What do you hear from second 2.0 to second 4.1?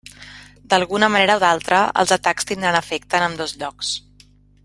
els atacs tindran efecte en ambdós llocs.